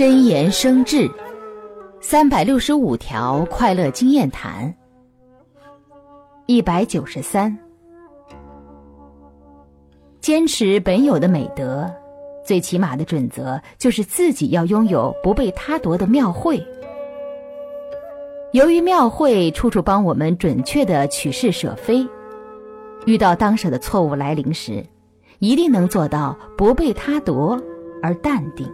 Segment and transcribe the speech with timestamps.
[0.00, 1.10] 真言生智，
[2.00, 4.74] 三百六十五条快乐经验谈，
[6.46, 7.58] 一百九十三。
[10.18, 11.92] 坚持本有的美德，
[12.42, 16.66] 最起码的准则就是自己要拥有不被他夺的庙会。
[18.52, 22.08] 由于庙会处处帮我们准确的取是舍非，
[23.04, 24.82] 遇到当时的错误来临时，
[25.40, 27.60] 一定能做到不被他夺
[28.02, 28.66] 而淡定。